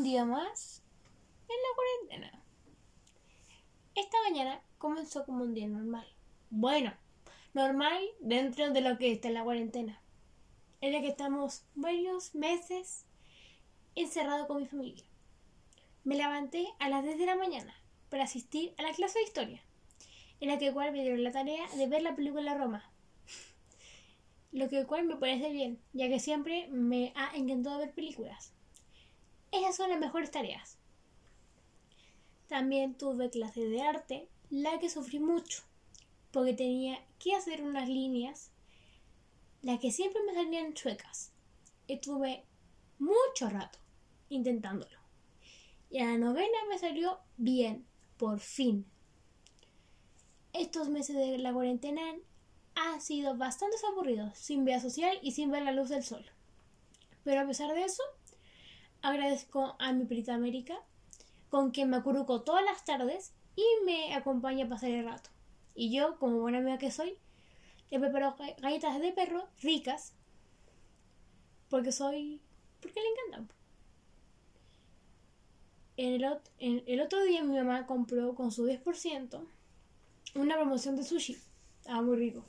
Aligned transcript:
un 0.00 0.04
día 0.04 0.24
más 0.24 0.82
en 1.46 1.56
la 1.56 2.08
cuarentena. 2.08 2.42
Esta 3.94 4.16
mañana 4.26 4.62
comenzó 4.78 5.26
como 5.26 5.44
un 5.44 5.52
día 5.52 5.68
normal. 5.68 6.06
Bueno, 6.48 6.94
normal 7.52 8.02
dentro 8.18 8.70
de 8.70 8.80
lo 8.80 8.96
que 8.96 9.12
está 9.12 9.28
en 9.28 9.34
la 9.34 9.44
cuarentena. 9.44 10.00
En 10.80 10.94
la 10.94 11.02
que 11.02 11.08
estamos 11.08 11.64
varios 11.74 12.34
meses 12.34 13.04
encerrados 13.94 14.46
con 14.46 14.56
mi 14.56 14.66
familia. 14.66 15.04
Me 16.04 16.16
levanté 16.16 16.66
a 16.78 16.88
las 16.88 17.04
10 17.04 17.18
de 17.18 17.26
la 17.26 17.36
mañana 17.36 17.74
para 18.08 18.24
asistir 18.24 18.72
a 18.78 18.82
la 18.82 18.94
clase 18.94 19.18
de 19.18 19.26
historia, 19.26 19.62
en 20.40 20.48
la 20.48 20.58
que 20.58 20.72
cual 20.72 20.92
me 20.92 21.02
dieron 21.02 21.22
la 21.22 21.32
tarea 21.32 21.68
de 21.76 21.86
ver 21.88 22.00
la 22.00 22.16
película 22.16 22.56
Roma. 22.56 22.90
Lo 24.50 24.70
que 24.70 24.86
cual 24.86 25.04
me 25.04 25.16
parece 25.16 25.50
bien, 25.50 25.78
ya 25.92 26.08
que 26.08 26.20
siempre 26.20 26.68
me 26.68 27.12
ha 27.16 27.36
encantado 27.36 27.80
ver 27.80 27.92
películas. 27.92 28.54
Esas 29.52 29.76
son 29.76 29.90
las 29.90 29.98
mejores 29.98 30.30
tareas. 30.30 30.78
También 32.48 32.94
tuve 32.94 33.30
clase 33.30 33.60
de 33.60 33.82
arte, 33.82 34.28
la 34.50 34.78
que 34.78 34.90
sufrí 34.90 35.20
mucho, 35.20 35.62
porque 36.30 36.52
tenía 36.52 37.04
que 37.18 37.34
hacer 37.34 37.62
unas 37.62 37.88
líneas, 37.88 38.50
las 39.62 39.78
que 39.80 39.92
siempre 39.92 40.22
me 40.24 40.34
salían 40.34 40.74
chuecas. 40.74 41.32
Estuve 41.88 42.44
mucho 42.98 43.48
rato 43.48 43.78
intentándolo. 44.28 44.98
Y 45.90 45.98
a 45.98 46.06
la 46.06 46.18
novena 46.18 46.56
me 46.68 46.78
salió 46.78 47.18
bien, 47.36 47.86
por 48.16 48.38
fin. 48.40 48.86
Estos 50.52 50.88
meses 50.88 51.16
de 51.16 51.38
la 51.38 51.52
cuarentena 51.52 52.02
han 52.74 53.00
sido 53.00 53.36
bastante 53.36 53.76
aburridos, 53.88 54.38
sin 54.38 54.64
vida 54.64 54.80
social 54.80 55.18
y 55.22 55.32
sin 55.32 55.50
ver 55.50 55.62
la 55.62 55.72
luz 55.72 55.88
del 55.88 56.04
sol. 56.04 56.24
Pero 57.24 57.40
a 57.40 57.46
pesar 57.46 57.74
de 57.74 57.84
eso, 57.84 58.02
Agradezco 59.02 59.76
a 59.78 59.92
mi 59.92 60.04
perita 60.04 60.34
América, 60.34 60.78
con 61.48 61.70
quien 61.70 61.88
me 61.88 61.96
acurruco 61.96 62.42
todas 62.42 62.64
las 62.64 62.84
tardes 62.84 63.32
y 63.56 63.64
me 63.86 64.14
acompaña 64.14 64.66
a 64.66 64.68
pasar 64.68 64.90
el 64.90 65.04
rato. 65.04 65.30
Y 65.74 65.90
yo, 65.90 66.18
como 66.18 66.40
buena 66.40 66.58
amiga 66.58 66.76
que 66.76 66.90
soy, 66.90 67.16
le 67.90 67.98
preparo 67.98 68.36
galletas 68.58 69.00
de 69.00 69.12
perro 69.12 69.48
ricas, 69.62 70.14
porque 71.70 71.92
soy... 71.92 72.42
porque 72.80 73.00
le 73.00 73.08
encantan. 73.08 73.56
En 75.96 76.22
el, 76.58 76.84
el 76.86 77.00
otro 77.00 77.22
día 77.24 77.42
mi 77.42 77.56
mamá 77.56 77.86
compró 77.86 78.34
con 78.34 78.52
su 78.52 78.66
10% 78.66 79.40
una 80.34 80.56
promoción 80.56 80.96
de 80.96 81.04
sushi. 81.04 81.38
Estaba 81.80 82.02
muy 82.02 82.16
rico. 82.16 82.44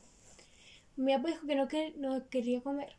Mi 0.97 1.15
papá 1.15 1.29
dijo 1.29 1.47
que 1.47 1.55
no, 1.55 1.67
que 1.67 1.93
no 1.97 2.29
quería 2.29 2.61
comer. 2.61 2.93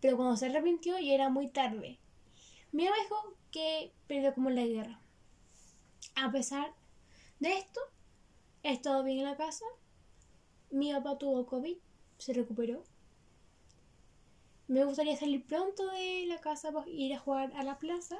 Pero 0.00 0.16
cuando 0.16 0.36
se 0.36 0.46
arrepintió 0.46 0.98
ya 0.98 1.14
era 1.14 1.28
muy 1.28 1.48
tarde 1.48 1.98
mi 2.72 2.84
dijo 2.84 3.36
que 3.50 3.92
perdió 4.06 4.32
como 4.34 4.50
la 4.50 4.64
guerra. 4.64 5.00
A 6.14 6.30
pesar 6.30 6.72
de 7.40 7.52
esto, 7.54 7.80
he 8.62 8.72
estado 8.72 9.02
bien 9.02 9.18
en 9.18 9.24
la 9.24 9.36
casa. 9.36 9.64
Mi 10.70 10.92
papá 10.92 11.18
tuvo 11.18 11.46
COVID, 11.46 11.76
se 12.18 12.32
recuperó. 12.32 12.84
Me 14.68 14.84
gustaría 14.84 15.16
salir 15.16 15.44
pronto 15.46 15.84
de 15.90 16.26
la 16.28 16.38
casa 16.40 16.70
para 16.70 16.88
ir 16.88 17.12
a 17.14 17.18
jugar 17.18 17.52
a 17.56 17.64
la 17.64 17.78
plaza 17.78 18.18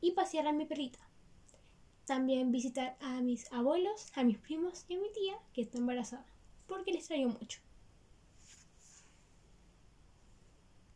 y 0.00 0.12
pasear 0.12 0.48
a 0.48 0.52
mi 0.52 0.66
perrita. 0.66 0.98
También 2.06 2.50
visitar 2.50 2.96
a 3.00 3.20
mis 3.20 3.52
abuelos, 3.52 4.10
a 4.16 4.24
mis 4.24 4.38
primos 4.38 4.84
y 4.88 4.94
a 4.94 4.98
mi 4.98 5.12
tía 5.12 5.38
que 5.52 5.62
está 5.62 5.78
embarazada, 5.78 6.26
porque 6.66 6.90
les 6.90 7.02
extraño 7.02 7.28
mucho. 7.28 7.60